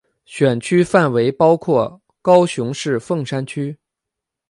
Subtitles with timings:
[0.25, 3.77] 选区范围包括高雄市凤山区。